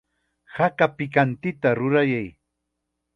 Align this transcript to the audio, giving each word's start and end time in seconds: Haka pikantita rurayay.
Haka 0.55 0.85
pikantita 0.97 1.69
rurayay. 1.79 2.27